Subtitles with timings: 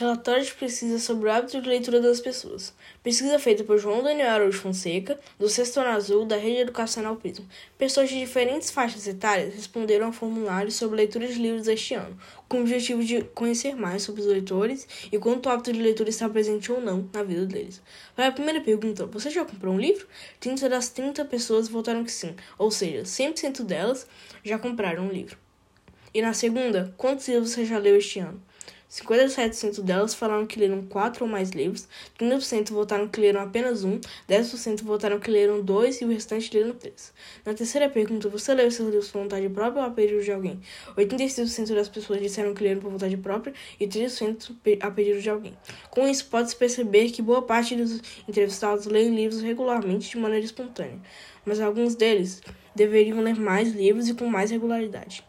[0.00, 2.72] Relatório de pesquisa sobre o hábito de leitura das pessoas.
[3.02, 7.44] Pesquisa feita por João Daniel Araújo Fonseca, do Sexto Ano Azul, da Rede Educacional Prisma.
[7.76, 12.18] Pessoas de diferentes faixas etárias responderam ao formulário sobre leitura de livros este ano,
[12.48, 16.08] com o objetivo de conhecer mais sobre os leitores e quanto o hábito de leitura
[16.08, 17.82] está presente ou não na vida deles.
[18.16, 20.06] Para a primeira pergunta, você já comprou um livro?
[20.40, 24.06] 30 das 30 pessoas votaram que sim, ou seja, 100% delas
[24.42, 25.36] já compraram um livro.
[26.14, 28.42] E na segunda, quantos livros você já leu este ano?
[28.90, 31.86] 57% delas falaram que leram 4 ou mais livros,
[32.18, 36.74] 30% votaram que leram apenas um, 10% votaram que leram dois e o restante leram
[36.74, 37.12] três.
[37.46, 40.60] Na terceira pergunta, você leu seus livros por vontade própria ou a pedido de alguém?
[40.96, 45.56] 86% das pessoas disseram que leram por vontade própria e 3% a pedido de alguém.
[45.88, 50.98] Com isso, pode-se perceber que boa parte dos entrevistados leem livros regularmente de maneira espontânea,
[51.44, 52.42] mas alguns deles
[52.74, 55.22] deveriam ler mais livros e com mais regularidade.